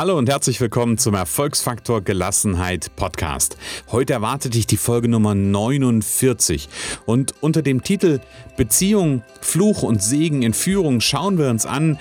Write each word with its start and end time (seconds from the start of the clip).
Hallo 0.00 0.16
und 0.16 0.30
herzlich 0.30 0.58
willkommen 0.62 0.96
zum 0.96 1.12
Erfolgsfaktor 1.12 2.00
Gelassenheit 2.00 2.90
Podcast. 2.96 3.58
Heute 3.90 4.14
erwartet 4.14 4.54
dich 4.54 4.66
die 4.66 4.78
Folge 4.78 5.08
Nummer 5.08 5.34
49 5.34 6.70
und 7.04 7.34
unter 7.42 7.60
dem 7.60 7.82
Titel 7.82 8.20
Beziehung, 8.56 9.22
Fluch 9.42 9.82
und 9.82 10.02
Segen 10.02 10.40
in 10.40 10.54
Führung 10.54 11.02
schauen 11.02 11.36
wir 11.36 11.50
uns 11.50 11.66
an, 11.66 11.98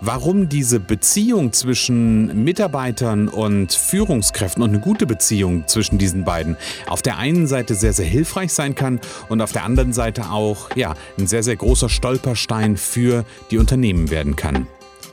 warum 0.00 0.48
diese 0.48 0.80
Beziehung 0.80 1.52
zwischen 1.52 2.42
Mitarbeitern 2.42 3.28
und 3.28 3.74
Führungskräften 3.74 4.62
und 4.62 4.70
eine 4.70 4.80
gute 4.80 5.04
Beziehung 5.04 5.68
zwischen 5.68 5.98
diesen 5.98 6.24
beiden 6.24 6.56
auf 6.86 7.02
der 7.02 7.18
einen 7.18 7.46
Seite 7.46 7.74
sehr, 7.74 7.92
sehr 7.92 8.06
hilfreich 8.06 8.54
sein 8.54 8.74
kann 8.74 8.98
und 9.28 9.42
auf 9.42 9.52
der 9.52 9.64
anderen 9.64 9.92
Seite 9.92 10.30
auch 10.30 10.74
ja, 10.74 10.94
ein 11.18 11.26
sehr, 11.26 11.42
sehr 11.42 11.56
großer 11.56 11.90
Stolperstein 11.90 12.78
für 12.78 13.26
die 13.50 13.58
Unternehmen 13.58 14.08
werden 14.08 14.36
kann. 14.36 14.66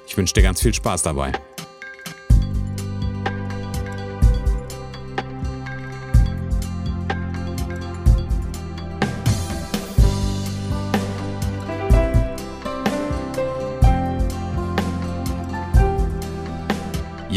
Ich 0.07 0.15
wünsche 0.15 0.35
dir 0.35 0.41
ganz 0.41 0.61
viel 0.61 0.73
Spaß 0.73 1.03
dabei. 1.03 1.33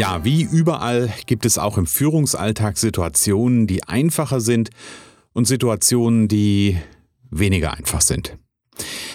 Ja, 0.02 0.24
wie 0.24 0.42
überall 0.42 1.14
gibt 1.26 1.46
es 1.46 1.58
auch 1.58 1.78
im 1.78 1.86
Führungsalltag 1.86 2.76
Situationen, 2.76 3.68
die 3.68 3.84
einfacher 3.84 4.40
sind 4.40 4.70
und 5.32 5.44
Situationen, 5.44 6.26
die 6.26 6.76
weniger 7.30 7.74
einfach 7.74 8.00
sind. 8.00 8.36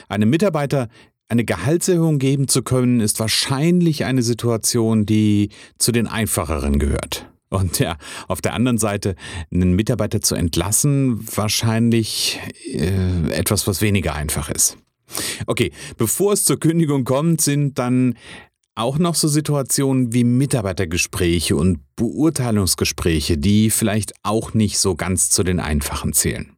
Einem 0.07 0.29
Mitarbeiter 0.29 0.87
eine 1.27 1.43
Gehaltserhöhung 1.43 2.19
geben 2.19 2.47
zu 2.47 2.61
können, 2.61 3.01
ist 3.01 3.19
wahrscheinlich 3.19 4.05
eine 4.05 4.23
Situation, 4.23 5.05
die 5.05 5.49
zu 5.77 5.91
den 5.91 6.07
einfacheren 6.07 6.79
gehört. 6.79 7.29
Und 7.49 7.79
ja, 7.79 7.97
auf 8.29 8.39
der 8.39 8.53
anderen 8.53 8.77
Seite 8.77 9.17
einen 9.51 9.73
Mitarbeiter 9.73 10.21
zu 10.21 10.35
entlassen, 10.35 11.19
wahrscheinlich 11.35 12.39
äh, 12.71 13.29
etwas, 13.31 13.67
was 13.67 13.81
weniger 13.81 14.15
einfach 14.15 14.49
ist. 14.49 14.77
Okay, 15.45 15.71
bevor 15.97 16.33
es 16.33 16.43
zur 16.43 16.59
Kündigung 16.59 17.03
kommt, 17.03 17.41
sind 17.41 17.77
dann 17.79 18.15
auch 18.77 18.99
noch 18.99 19.15
so 19.15 19.27
Situationen 19.27 20.13
wie 20.13 20.23
Mitarbeitergespräche 20.23 21.55
und 21.55 21.79
Beurteilungsgespräche, 21.95 23.37
die 23.37 23.71
vielleicht 23.71 24.13
auch 24.23 24.53
nicht 24.53 24.77
so 24.77 24.95
ganz 24.95 25.29
zu 25.29 25.43
den 25.43 25.59
einfachen 25.59 26.13
zählen. 26.13 26.55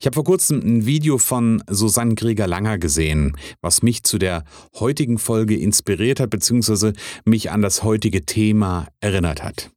Ich 0.00 0.06
habe 0.06 0.14
vor 0.14 0.24
kurzem 0.24 0.60
ein 0.60 0.86
Video 0.86 1.18
von 1.18 1.62
Susanne 1.68 2.14
Grieger-Langer 2.14 2.78
gesehen, 2.78 3.36
was 3.60 3.82
mich 3.82 4.04
zu 4.04 4.18
der 4.18 4.44
heutigen 4.78 5.18
Folge 5.18 5.56
inspiriert 5.56 6.20
hat, 6.20 6.30
beziehungsweise 6.30 6.92
mich 7.24 7.50
an 7.50 7.60
das 7.60 7.82
heutige 7.82 8.24
Thema 8.24 8.86
erinnert 9.00 9.42
hat. 9.42 9.70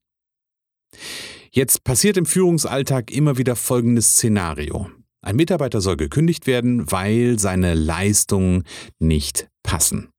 Jetzt 1.52 1.84
passiert 1.84 2.16
im 2.16 2.26
Führungsalltag 2.26 3.12
immer 3.12 3.38
wieder 3.38 3.56
folgendes 3.56 4.14
Szenario. 4.14 4.90
Ein 5.22 5.36
Mitarbeiter 5.36 5.82
soll 5.82 5.98
gekündigt 5.98 6.48
werden, 6.48 6.90
weil 6.92 7.40
seine 7.40 7.74
Leistungen 7.74 8.64
nicht 9.00 9.50
passen. 9.64 10.12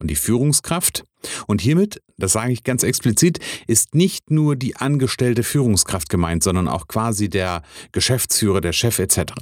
Und 0.00 0.10
die 0.10 0.16
Führungskraft, 0.16 1.04
und 1.46 1.60
hiermit, 1.60 2.00
das 2.18 2.32
sage 2.32 2.52
ich 2.52 2.62
ganz 2.62 2.82
explizit, 2.82 3.40
ist 3.66 3.94
nicht 3.94 4.30
nur 4.30 4.54
die 4.54 4.76
angestellte 4.76 5.42
Führungskraft 5.42 6.08
gemeint, 6.08 6.42
sondern 6.44 6.68
auch 6.68 6.86
quasi 6.86 7.28
der 7.28 7.62
Geschäftsführer, 7.92 8.60
der 8.60 8.72
Chef 8.72 8.98
etc. 8.98 9.32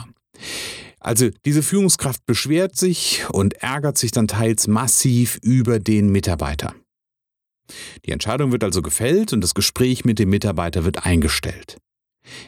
Also 0.98 1.28
diese 1.44 1.62
Führungskraft 1.62 2.24
beschwert 2.26 2.76
sich 2.76 3.24
und 3.30 3.54
ärgert 3.62 3.98
sich 3.98 4.10
dann 4.10 4.28
teils 4.28 4.66
massiv 4.66 5.38
über 5.42 5.78
den 5.78 6.08
Mitarbeiter. 6.08 6.74
Die 8.04 8.12
Entscheidung 8.12 8.52
wird 8.52 8.64
also 8.64 8.80
gefällt 8.80 9.32
und 9.32 9.40
das 9.40 9.54
Gespräch 9.54 10.04
mit 10.04 10.18
dem 10.18 10.30
Mitarbeiter 10.30 10.84
wird 10.84 11.04
eingestellt. 11.04 11.78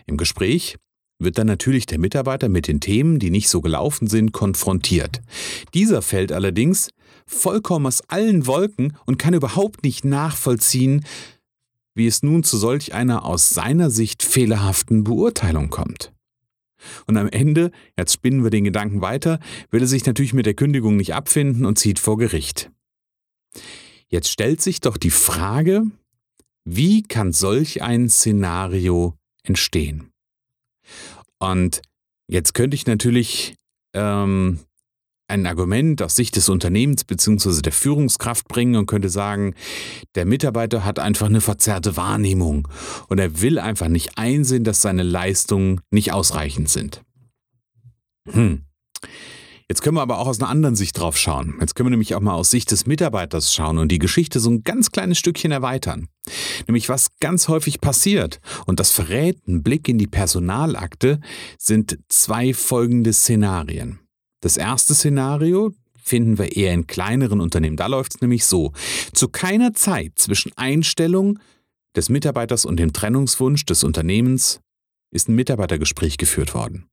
Im 0.06 0.16
Gespräch 0.16 0.76
wird 1.18 1.38
dann 1.38 1.46
natürlich 1.46 1.86
der 1.86 1.98
Mitarbeiter 1.98 2.48
mit 2.48 2.68
den 2.68 2.80
Themen, 2.80 3.18
die 3.18 3.30
nicht 3.30 3.48
so 3.48 3.60
gelaufen 3.60 4.06
sind, 4.06 4.32
konfrontiert. 4.32 5.20
Dieser 5.74 6.02
fällt 6.02 6.32
allerdings 6.32 6.90
vollkommen 7.26 7.86
aus 7.86 8.02
allen 8.08 8.46
Wolken 8.46 8.96
und 9.04 9.18
kann 9.18 9.34
überhaupt 9.34 9.82
nicht 9.82 10.04
nachvollziehen, 10.04 11.04
wie 11.94 12.06
es 12.06 12.22
nun 12.22 12.44
zu 12.44 12.56
solch 12.56 12.94
einer 12.94 13.24
aus 13.24 13.48
seiner 13.48 13.90
Sicht 13.90 14.22
fehlerhaften 14.22 15.04
Beurteilung 15.04 15.68
kommt. 15.68 16.12
Und 17.06 17.16
am 17.16 17.28
Ende, 17.28 17.72
jetzt 17.96 18.12
spinnen 18.12 18.44
wir 18.44 18.50
den 18.50 18.62
Gedanken 18.62 19.00
weiter, 19.00 19.40
will 19.72 19.80
er 19.80 19.88
sich 19.88 20.06
natürlich 20.06 20.32
mit 20.32 20.46
der 20.46 20.54
Kündigung 20.54 20.96
nicht 20.96 21.14
abfinden 21.14 21.66
und 21.66 21.78
zieht 21.78 21.98
vor 21.98 22.16
Gericht. 22.16 22.70
Jetzt 24.08 24.30
stellt 24.30 24.62
sich 24.62 24.80
doch 24.80 24.96
die 24.96 25.10
Frage, 25.10 25.82
wie 26.64 27.02
kann 27.02 27.32
solch 27.32 27.82
ein 27.82 28.08
Szenario 28.08 29.14
entstehen? 29.42 30.10
Und 31.38 31.82
jetzt 32.28 32.54
könnte 32.54 32.74
ich 32.74 32.86
natürlich 32.86 33.54
ähm, 33.94 34.60
ein 35.28 35.46
Argument 35.46 36.00
aus 36.02 36.16
Sicht 36.16 36.36
des 36.36 36.48
Unternehmens 36.48 37.04
bzw. 37.04 37.60
der 37.60 37.72
Führungskraft 37.72 38.48
bringen 38.48 38.76
und 38.76 38.86
könnte 38.86 39.10
sagen, 39.10 39.54
der 40.14 40.24
Mitarbeiter 40.24 40.84
hat 40.84 40.98
einfach 40.98 41.26
eine 41.26 41.42
verzerrte 41.42 41.96
Wahrnehmung 41.96 42.66
und 43.08 43.18
er 43.18 43.40
will 43.40 43.58
einfach 43.58 43.88
nicht 43.88 44.16
einsehen, 44.16 44.64
dass 44.64 44.80
seine 44.80 45.02
Leistungen 45.02 45.82
nicht 45.90 46.12
ausreichend 46.12 46.70
sind. 46.70 47.02
Hm. 48.30 48.64
Jetzt 49.68 49.82
können 49.82 49.96
wir 49.96 50.02
aber 50.02 50.18
auch 50.18 50.26
aus 50.26 50.40
einer 50.40 50.48
anderen 50.48 50.76
Sicht 50.76 50.98
drauf 50.98 51.18
schauen. 51.18 51.56
Jetzt 51.60 51.74
können 51.74 51.88
wir 51.88 51.90
nämlich 51.90 52.14
auch 52.14 52.20
mal 52.20 52.32
aus 52.32 52.50
Sicht 52.50 52.70
des 52.70 52.86
Mitarbeiters 52.86 53.52
schauen 53.52 53.76
und 53.76 53.92
die 53.92 53.98
Geschichte 53.98 54.40
so 54.40 54.50
ein 54.50 54.64
ganz 54.64 54.90
kleines 54.92 55.18
Stückchen 55.18 55.52
erweitern. 55.52 56.08
Nämlich 56.66 56.88
was 56.88 57.08
ganz 57.20 57.48
häufig 57.48 57.82
passiert, 57.82 58.40
und 58.66 58.80
das 58.80 58.92
verrät 58.92 59.46
ein 59.46 59.62
Blick 59.62 59.88
in 59.88 59.98
die 59.98 60.06
Personalakte, 60.06 61.20
sind 61.58 61.98
zwei 62.08 62.54
folgende 62.54 63.12
Szenarien. 63.12 64.00
Das 64.40 64.56
erste 64.56 64.94
Szenario 64.94 65.74
finden 66.02 66.38
wir 66.38 66.56
eher 66.56 66.72
in 66.72 66.86
kleineren 66.86 67.40
Unternehmen. 67.40 67.76
Da 67.76 67.88
läuft 67.88 68.14
es 68.14 68.20
nämlich 68.22 68.46
so. 68.46 68.72
Zu 69.12 69.28
keiner 69.28 69.74
Zeit 69.74 70.12
zwischen 70.16 70.52
Einstellung 70.56 71.38
des 71.94 72.08
Mitarbeiters 72.08 72.64
und 72.64 72.78
dem 72.78 72.94
Trennungswunsch 72.94 73.66
des 73.66 73.84
Unternehmens 73.84 74.60
ist 75.10 75.28
ein 75.28 75.34
Mitarbeitergespräch 75.34 76.16
geführt 76.16 76.54
worden. 76.54 76.88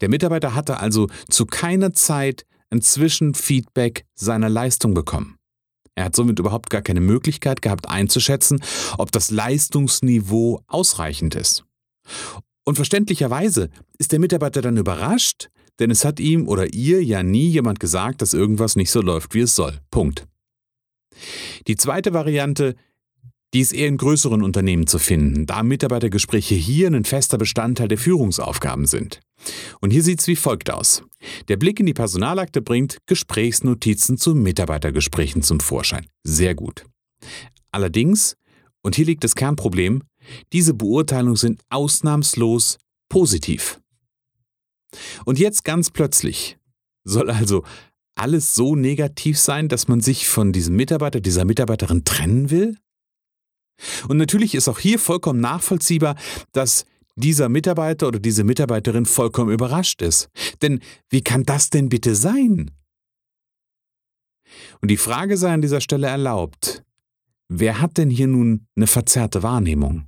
Der 0.00 0.08
Mitarbeiter 0.08 0.54
hatte 0.54 0.78
also 0.78 1.08
zu 1.28 1.46
keiner 1.46 1.92
Zeit 1.92 2.44
ein 2.70 2.82
Zwischenfeedback 2.82 4.04
seiner 4.14 4.48
Leistung 4.48 4.94
bekommen. 4.94 5.36
Er 5.94 6.04
hat 6.04 6.16
somit 6.16 6.38
überhaupt 6.38 6.70
gar 6.70 6.82
keine 6.82 7.00
Möglichkeit 7.00 7.62
gehabt 7.62 7.88
einzuschätzen, 7.88 8.62
ob 8.96 9.12
das 9.12 9.30
Leistungsniveau 9.30 10.62
ausreichend 10.66 11.34
ist. 11.34 11.64
Und 12.64 12.76
verständlicherweise 12.76 13.70
ist 13.98 14.12
der 14.12 14.20
Mitarbeiter 14.20 14.62
dann 14.62 14.76
überrascht, 14.76 15.50
denn 15.78 15.90
es 15.90 16.04
hat 16.04 16.20
ihm 16.20 16.46
oder 16.46 16.72
ihr 16.72 17.02
ja 17.02 17.22
nie 17.22 17.48
jemand 17.48 17.80
gesagt, 17.80 18.22
dass 18.22 18.34
irgendwas 18.34 18.76
nicht 18.76 18.90
so 18.90 19.00
läuft, 19.00 19.34
wie 19.34 19.40
es 19.40 19.54
soll. 19.54 19.80
Punkt. 19.90 20.26
Die 21.66 21.76
zweite 21.76 22.12
Variante, 22.12 22.76
die 23.52 23.60
ist 23.60 23.72
eher 23.72 23.88
in 23.88 23.96
größeren 23.96 24.42
Unternehmen 24.42 24.86
zu 24.86 24.98
finden, 24.98 25.46
da 25.46 25.62
Mitarbeitergespräche 25.62 26.54
hier 26.54 26.88
ein 26.88 27.04
fester 27.04 27.38
Bestandteil 27.38 27.88
der 27.88 27.98
Führungsaufgaben 27.98 28.86
sind. 28.86 29.20
Und 29.80 29.90
hier 29.90 30.02
sieht 30.02 30.20
es 30.20 30.26
wie 30.26 30.36
folgt 30.36 30.70
aus. 30.70 31.02
Der 31.48 31.56
Blick 31.56 31.80
in 31.80 31.86
die 31.86 31.94
Personalakte 31.94 32.62
bringt 32.62 32.98
Gesprächsnotizen 33.06 34.18
zu 34.18 34.34
Mitarbeitergesprächen 34.34 35.42
zum 35.42 35.60
Vorschein. 35.60 36.06
Sehr 36.22 36.54
gut. 36.54 36.84
Allerdings, 37.72 38.36
und 38.82 38.94
hier 38.94 39.06
liegt 39.06 39.24
das 39.24 39.34
Kernproblem, 39.34 40.02
diese 40.52 40.74
Beurteilungen 40.74 41.36
sind 41.36 41.62
ausnahmslos 41.70 42.78
positiv. 43.08 43.80
Und 45.24 45.38
jetzt 45.38 45.64
ganz 45.64 45.90
plötzlich 45.90 46.58
soll 47.04 47.30
also 47.30 47.64
alles 48.14 48.54
so 48.54 48.76
negativ 48.76 49.38
sein, 49.38 49.68
dass 49.68 49.88
man 49.88 50.00
sich 50.00 50.28
von 50.28 50.52
diesem 50.52 50.76
Mitarbeiter, 50.76 51.20
dieser 51.20 51.44
Mitarbeiterin 51.44 52.04
trennen 52.04 52.50
will? 52.50 52.76
Und 54.08 54.16
natürlich 54.16 54.54
ist 54.54 54.68
auch 54.68 54.78
hier 54.78 54.98
vollkommen 54.98 55.40
nachvollziehbar, 55.40 56.16
dass 56.52 56.84
dieser 57.16 57.48
Mitarbeiter 57.48 58.08
oder 58.08 58.18
diese 58.18 58.44
Mitarbeiterin 58.44 59.06
vollkommen 59.06 59.52
überrascht 59.52 60.02
ist. 60.02 60.28
Denn 60.62 60.80
wie 61.08 61.22
kann 61.22 61.44
das 61.44 61.70
denn 61.70 61.88
bitte 61.88 62.14
sein? 62.14 62.70
Und 64.80 64.90
die 64.90 64.96
Frage 64.96 65.36
sei 65.36 65.52
an 65.52 65.62
dieser 65.62 65.80
Stelle 65.80 66.08
erlaubt, 66.08 66.82
wer 67.48 67.80
hat 67.80 67.98
denn 67.98 68.10
hier 68.10 68.26
nun 68.26 68.66
eine 68.76 68.86
verzerrte 68.86 69.42
Wahrnehmung? 69.42 70.06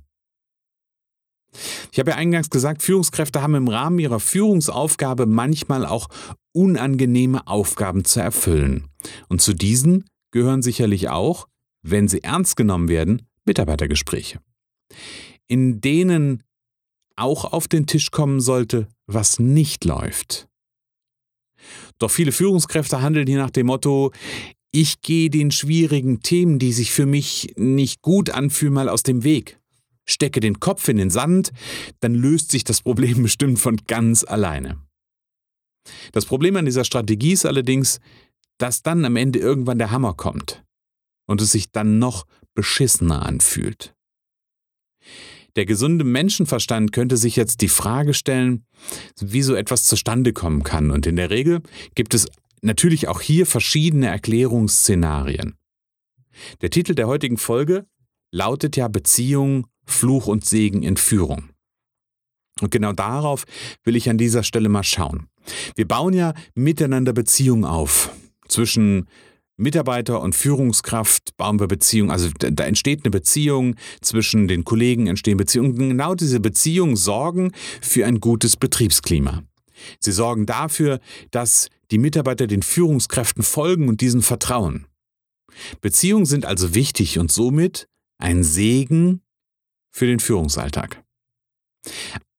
Ich 1.91 1.99
habe 1.99 2.11
ja 2.11 2.17
eingangs 2.17 2.49
gesagt, 2.49 2.81
Führungskräfte 2.81 3.41
haben 3.41 3.53
im 3.53 3.67
Rahmen 3.67 3.99
ihrer 3.99 4.19
Führungsaufgabe 4.19 5.27
manchmal 5.27 5.85
auch 5.85 6.07
unangenehme 6.51 7.45
Aufgaben 7.47 8.05
zu 8.05 8.19
erfüllen. 8.19 8.87
Und 9.29 9.41
zu 9.41 9.53
diesen 9.53 10.05
gehören 10.31 10.63
sicherlich 10.63 11.09
auch, 11.09 11.47
wenn 11.83 12.07
sie 12.07 12.23
ernst 12.23 12.55
genommen 12.55 12.87
werden, 12.87 13.27
Mitarbeitergespräche, 13.45 14.39
in 15.47 15.81
denen 15.81 16.43
auch 17.15 17.45
auf 17.45 17.67
den 17.67 17.85
Tisch 17.85 18.11
kommen 18.11 18.39
sollte, 18.39 18.87
was 19.05 19.39
nicht 19.39 19.85
läuft. 19.85 20.47
Doch 21.99 22.11
viele 22.11 22.31
Führungskräfte 22.31 23.01
handeln 23.01 23.27
hier 23.27 23.37
nach 23.37 23.51
dem 23.51 23.67
Motto, 23.67 24.11
Ich 24.71 25.01
gehe 25.01 25.29
den 25.29 25.51
schwierigen 25.51 26.21
Themen, 26.21 26.57
die 26.57 26.73
sich 26.73 26.91
für 26.91 27.05
mich 27.05 27.53
nicht 27.57 28.01
gut 28.01 28.31
anfühlen, 28.31 28.73
mal 28.73 28.89
aus 28.89 29.03
dem 29.03 29.23
Weg. 29.23 29.59
Stecke 30.05 30.39
den 30.39 30.59
Kopf 30.59 30.87
in 30.87 30.97
den 30.97 31.11
Sand, 31.11 31.51
dann 31.99 32.15
löst 32.15 32.51
sich 32.51 32.63
das 32.63 32.81
Problem 32.81 33.23
bestimmt 33.23 33.59
von 33.59 33.77
ganz 33.87 34.23
alleine. 34.23 34.81
Das 36.11 36.25
Problem 36.25 36.55
an 36.55 36.65
dieser 36.65 36.85
Strategie 36.85 37.33
ist 37.33 37.45
allerdings, 37.45 37.99
dass 38.57 38.81
dann 38.81 39.05
am 39.05 39.15
Ende 39.15 39.39
irgendwann 39.39 39.77
der 39.77 39.91
Hammer 39.91 40.13
kommt 40.13 40.63
und 41.27 41.41
es 41.41 41.51
sich 41.51 41.71
dann 41.71 41.99
noch 41.99 42.25
beschissener 42.53 43.25
anfühlt. 43.25 43.95
Der 45.55 45.65
gesunde 45.65 46.03
Menschenverstand 46.03 46.91
könnte 46.91 47.15
sich 47.17 47.35
jetzt 47.35 47.61
die 47.61 47.69
Frage 47.69 48.13
stellen, 48.13 48.65
wie 49.19 49.43
so 49.43 49.53
etwas 49.53 49.85
zustande 49.85 50.33
kommen 50.33 50.63
kann. 50.63 50.89
Und 50.89 51.05
in 51.05 51.15
der 51.15 51.29
Regel 51.29 51.61
gibt 51.93 52.13
es 52.13 52.27
natürlich 52.61 53.07
auch 53.07 53.21
hier 53.21 53.45
verschiedene 53.45 54.07
Erklärungsszenarien. 54.07 55.55
Der 56.61 56.71
Titel 56.71 56.95
der 56.95 57.07
heutigen 57.07 57.37
Folge 57.37 57.85
lautet 58.31 58.75
ja 58.77 58.87
Beziehung, 58.87 59.67
Fluch 59.85 60.27
und 60.27 60.43
Segen 60.43 60.81
in 60.81 60.97
Führung. 60.97 61.49
Und 62.61 62.71
genau 62.71 62.93
darauf 62.93 63.45
will 63.83 63.95
ich 63.95 64.09
an 64.09 64.17
dieser 64.17 64.43
Stelle 64.43 64.69
mal 64.69 64.83
schauen. 64.83 65.27
Wir 65.75 65.87
bauen 65.87 66.13
ja 66.13 66.33
miteinander 66.55 67.13
Beziehungen 67.13 67.65
auf. 67.65 68.11
Zwischen 68.47 69.07
Mitarbeiter 69.57 70.21
und 70.21 70.35
Führungskraft 70.35 71.37
bauen 71.37 71.59
wir 71.59 71.67
Beziehungen, 71.67 72.11
also 72.11 72.29
da 72.37 72.63
entsteht 72.63 73.03
eine 73.03 73.11
Beziehung, 73.11 73.75
zwischen 74.01 74.47
den 74.47 74.63
Kollegen 74.63 75.07
entstehen 75.07 75.37
Beziehungen. 75.37 75.75
Genau 75.77 76.15
diese 76.15 76.39
Beziehungen 76.39 76.95
sorgen 76.95 77.51
für 77.81 78.05
ein 78.05 78.19
gutes 78.19 78.57
Betriebsklima. 78.57 79.43
Sie 79.99 80.11
sorgen 80.11 80.45
dafür, 80.45 80.99
dass 81.31 81.69
die 81.91 81.97
Mitarbeiter 81.97 82.47
den 82.47 82.63
Führungskräften 82.63 83.43
folgen 83.43 83.89
und 83.89 84.01
diesen 84.01 84.21
vertrauen. 84.21 84.87
Beziehungen 85.81 86.25
sind 86.25 86.45
also 86.45 86.73
wichtig 86.73 87.19
und 87.19 87.31
somit 87.31 87.87
ein 88.17 88.43
Segen 88.43 89.21
für 89.91 90.07
den 90.07 90.19
Führungsalltag. 90.19 91.03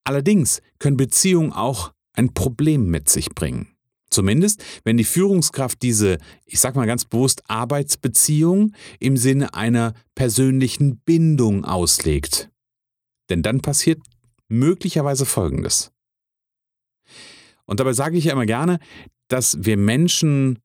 Allerdings 0.05 0.61
können 0.79 0.97
Beziehungen 0.97 1.53
auch 1.53 1.93
ein 2.15 2.35
Problem 2.35 2.87
mit 2.87 3.09
sich 3.09 3.31
bringen. 3.31 3.74
Zumindest, 4.15 4.63
wenn 4.85 4.97
die 4.97 5.03
Führungskraft 5.05 5.83
diese, 5.83 6.19
ich 6.47 6.61
sag 6.61 6.77
mal 6.77 6.87
ganz 6.87 7.05
bewusst, 7.05 7.43
Arbeitsbeziehung 7.49 8.73
im 9.01 9.17
Sinne 9.17 9.55
einer 9.55 9.93
persönlichen 10.15 10.99
Bindung 10.99 11.65
auslegt. 11.65 12.49
Denn 13.29 13.43
dann 13.43 13.61
passiert 13.61 14.01
möglicherweise 14.49 15.27
Folgendes. 15.27 15.91
Und 17.67 17.81
dabei 17.81 17.93
sage 17.93 18.17
ich 18.17 18.27
ja 18.27 18.33
immer 18.33 18.47
gerne, 18.47 18.79
dass 19.27 19.65
wir 19.65 19.77
Menschen 19.77 20.61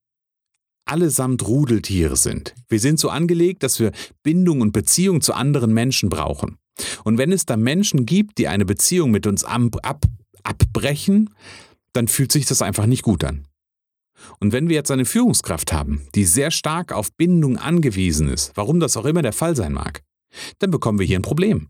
allesamt 0.86 1.48
Rudeltiere 1.48 2.18
sind. 2.18 2.54
Wir 2.68 2.80
sind 2.80 3.00
so 3.00 3.10
angelegt, 3.10 3.64
dass 3.64 3.80
wir 3.80 3.92
Bindung 4.22 4.62
und 4.62 4.74
Beziehung 4.74 5.22
zu 5.22 5.34
anderen 5.34 5.74
Menschen 5.74 6.10
brauchen. 6.10 6.60
Und 7.04 7.18
wenn 7.18 7.32
es 7.32 7.48
da 7.48 7.58
Menschen 7.58 8.06
gibt, 8.06 8.38
die 8.38 8.48
eine 8.48 8.66
Beziehung 8.66 9.10
mit 9.10 9.26
uns 9.26 9.44
ab, 9.44 9.78
ab, 9.82 10.06
abbrechen, 10.44 11.32
dann 11.94 12.08
fühlt 12.08 12.32
sich 12.32 12.46
das 12.46 12.62
einfach 12.62 12.86
nicht 12.86 13.04
gut 13.04 13.24
an. 13.24 13.48
Und 14.40 14.52
wenn 14.52 14.68
wir 14.68 14.76
jetzt 14.76 14.92
eine 14.92 15.06
Führungskraft 15.06 15.72
haben, 15.72 16.08
die 16.16 16.26
sehr 16.26 16.52
stark 16.52 16.92
auf 16.92 17.14
Bindung 17.14 17.58
angewiesen 17.58 18.28
ist, 18.28 18.52
warum 18.56 18.80
das 18.80 18.98
auch 18.98 19.06
immer 19.06 19.22
der 19.22 19.34
Fall 19.34 19.56
sein 19.56 19.74
mag, 19.74 20.04
dann 20.60 20.72
bekommen 20.72 21.00
wir 21.00 21.06
hier 21.06 21.20
ein 21.20 21.24
Problem. 21.24 21.70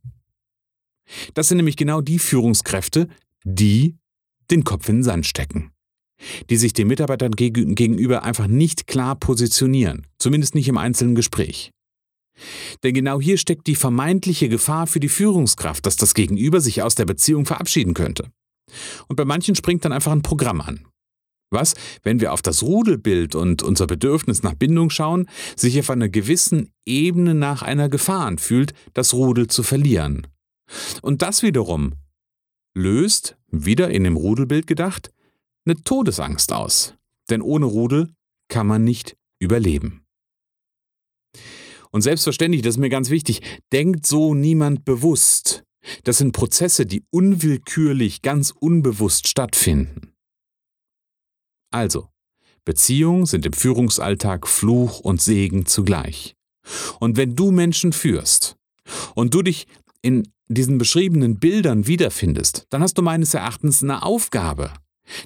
Das 1.34 1.48
sind 1.48 1.58
nämlich 1.58 1.78
genau 1.78 2.02
die 2.02 2.20
Führungskräfte, 2.20 3.08
die 3.44 3.98
den 4.52 4.64
Kopf 4.64 4.90
in 4.90 4.98
den 4.98 5.04
Sand 5.04 5.26
stecken, 5.26 5.72
die 6.50 6.58
sich 6.58 6.74
den 6.74 6.88
Mitarbeitern 6.88 7.32
gegenüber 7.32 8.24
einfach 8.24 8.48
nicht 8.48 8.88
klar 8.88 9.16
positionieren, 9.16 10.08
zumindest 10.18 10.56
nicht 10.56 10.68
im 10.68 10.78
einzelnen 10.78 11.16
Gespräch. 11.16 11.72
Denn 12.84 12.94
genau 12.94 13.20
hier 13.20 13.38
steckt 13.38 13.68
die 13.68 13.76
vermeintliche 13.76 14.50
Gefahr 14.50 14.88
für 14.88 15.00
die 15.00 15.10
Führungskraft, 15.10 15.86
dass 15.86 15.98
das 15.98 16.14
Gegenüber 16.14 16.62
sich 16.62 16.82
aus 16.82 16.96
der 16.96 17.06
Beziehung 17.06 17.46
verabschieden 17.46 17.94
könnte. 17.94 18.32
Und 19.08 19.16
bei 19.16 19.26
manchen 19.26 19.56
springt 19.56 19.86
dann 19.86 19.92
einfach 19.92 20.12
ein 20.12 20.22
Programm 20.22 20.62
an. 20.62 20.86
Was, 21.52 21.74
wenn 22.04 22.20
wir 22.20 22.32
auf 22.32 22.42
das 22.42 22.62
Rudelbild 22.62 23.34
und 23.34 23.64
unser 23.64 23.88
Bedürfnis 23.88 24.44
nach 24.44 24.54
Bindung 24.54 24.92
schauen, 24.92 25.28
sich 25.56 25.80
auf 25.80 25.90
einer 25.90 26.10
gewissen 26.10 26.72
Ebene 26.86 27.34
nach 27.34 27.64
einer 27.64 27.90
Gefahr 27.90 28.26
anfühlt, 28.26 28.74
das 28.94 29.14
Rudel 29.14 29.48
zu 29.48 29.64
verlieren. 29.64 30.28
Und 31.02 31.24
das 31.24 31.42
wiederum 31.42 31.94
löst, 32.76 33.36
wieder 33.48 33.90
in 33.90 34.04
dem 34.04 34.16
Rudelbild 34.16 34.68
gedacht, 34.68 35.12
eine 35.66 35.82
Todesangst 35.82 36.54
aus. 36.54 36.94
Denn 37.30 37.42
ohne 37.42 37.66
Rudel 37.66 38.10
kann 38.48 38.68
man 38.68 38.84
nicht 38.84 39.18
überleben. 39.40 40.06
Und 41.92 42.02
selbstverständlich, 42.02 42.62
das 42.62 42.76
ist 42.76 42.80
mir 42.80 42.90
ganz 42.90 43.10
wichtig, 43.10 43.42
denkt 43.72 44.06
so 44.06 44.36
niemand 44.36 44.86
bewusst. 44.86 45.64
Das 46.04 46.18
sind 46.18 46.34
Prozesse, 46.34 46.86
die 46.86 47.04
unwillkürlich, 47.10 48.22
ganz 48.22 48.52
unbewusst 48.52 49.28
stattfinden. 49.28 50.14
Also, 51.72 52.10
Beziehungen 52.66 53.26
sind 53.26 53.46
im 53.46 53.54
Führungsalltag 53.54 54.48
Fluch 54.48 55.00
und 55.00 55.22
Segen 55.22 55.66
zugleich. 55.66 56.36
Und 57.00 57.18
wenn 57.18 57.36
du 57.36 57.52
Menschen 57.52 57.94
führst 57.94 58.58
und 59.16 59.34
du 59.34 59.42
dich 59.42 59.68
in 60.02 60.28
diesen 60.48 60.78
beschriebenen 60.78 61.40
Bildern 61.40 61.88
wiederfindest, 61.88 62.68
dann 62.70 62.82
hast 62.82 62.98
du 62.98 63.02
meines 63.02 63.34
Erachtens 63.34 63.84
eine 63.84 64.04
Aufgabe, 64.04 64.74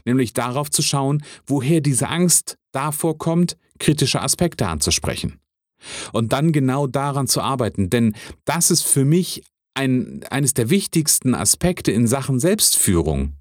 nämlich 0.05 0.33
darauf 0.33 0.69
zu 0.69 0.81
schauen, 0.81 1.23
woher 1.45 1.81
diese 1.81 2.09
Angst 2.09 2.57
davor 2.71 3.17
kommt, 3.17 3.57
kritische 3.79 4.21
Aspekte 4.21 4.67
anzusprechen. 4.67 5.39
Und 6.13 6.31
dann 6.31 6.53
genau 6.53 6.87
daran 6.87 7.27
zu 7.27 7.41
arbeiten, 7.41 7.89
denn 7.89 8.15
das 8.45 8.71
ist 8.71 8.83
für 8.83 9.03
mich 9.03 9.43
ein, 9.73 10.23
eines 10.29 10.53
der 10.53 10.69
wichtigsten 10.69 11.35
Aspekte 11.35 11.91
in 11.91 12.07
Sachen 12.07 12.39
Selbstführung. 12.39 13.33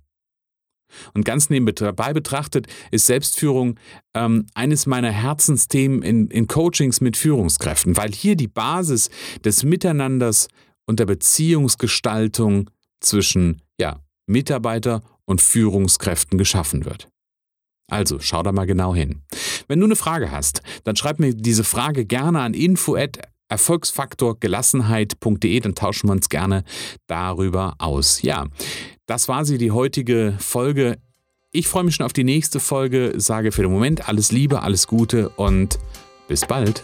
Und 1.15 1.25
ganz 1.25 1.51
nebenbei 1.51 2.13
betrachtet 2.13 2.67
ist 2.91 3.07
Selbstführung 3.07 3.79
ähm, 4.15 4.47
eines 4.55 4.87
meiner 4.87 5.11
Herzensthemen 5.11 6.03
in, 6.03 6.29
in 6.29 6.49
Coachings 6.49 7.01
mit 7.01 7.17
Führungskräften, 7.17 7.97
weil 7.97 8.13
hier 8.13 8.37
die 8.37 8.49
Basis 8.49 9.11
des 9.45 9.65
Miteinanders 9.65 10.49
und 10.87 11.01
der 11.01 11.07
Beziehungsgestaltung 11.07 12.71
zwischen 13.01 13.63
ja, 13.81 14.01
Mitarbeiter 14.27 15.03
und 15.25 15.41
Führungskräften 15.41 16.39
geschaffen 16.39 16.85
wird. 16.85 17.09
Also 17.89 18.19
schau 18.21 18.43
da 18.43 18.53
mal 18.53 18.67
genau 18.67 18.95
hin. 18.95 19.23
Wenn 19.69 19.81
du 19.81 19.87
eine 19.87 19.97
Frage 19.97 20.31
hast, 20.31 20.63
dann 20.85 20.97
schreib 20.97 21.19
mir 21.19 21.35
diese 21.35 21.65
Frage 21.65 22.05
gerne 22.05 22.41
an 22.41 22.55
info@ 22.55 23.19
erfolgsfaktorgelassenheit.de, 23.53 25.61
dann 25.61 25.75
tauschen 25.75 26.09
wir 26.09 26.13
uns 26.13 26.29
gerne 26.29 26.65
darüber 27.07 27.75
aus. 27.79 28.21
Ja, 28.23 28.47
das 29.07 29.29
war 29.29 29.45
sie, 29.45 29.59
die 29.59 29.71
heutige 29.71 30.35
Folge. 30.39 30.99
Ich 31.53 31.69
freue 31.69 31.85
mich 31.85 31.95
schon 31.97 32.07
auf 32.07 32.15
die 32.15 32.25
nächste 32.25 32.59
Folge, 32.61 33.13
sage 33.17 33.53
für 33.53 33.61
den 33.63 33.71
Moment 33.71 34.09
alles 34.09 34.33
Liebe, 34.33 34.63
alles 34.63 34.87
Gute 34.87 35.29
und 35.29 35.79
bis 36.29 36.47
bald. 36.47 36.83